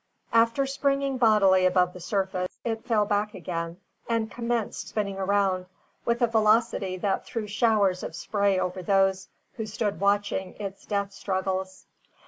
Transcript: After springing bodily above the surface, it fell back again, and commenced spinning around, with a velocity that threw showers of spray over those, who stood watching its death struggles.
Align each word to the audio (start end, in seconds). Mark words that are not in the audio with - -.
After 0.33 0.65
springing 0.65 1.19
bodily 1.19 1.63
above 1.67 1.93
the 1.93 1.99
surface, 1.99 2.57
it 2.63 2.83
fell 2.85 3.05
back 3.05 3.35
again, 3.35 3.77
and 4.09 4.31
commenced 4.31 4.87
spinning 4.87 5.19
around, 5.19 5.67
with 6.05 6.23
a 6.23 6.27
velocity 6.27 6.97
that 6.97 7.23
threw 7.27 7.45
showers 7.45 8.01
of 8.01 8.15
spray 8.15 8.57
over 8.57 8.81
those, 8.81 9.27
who 9.57 9.67
stood 9.67 9.99
watching 9.99 10.55
its 10.59 10.87
death 10.87 11.11
struggles. 11.13 11.85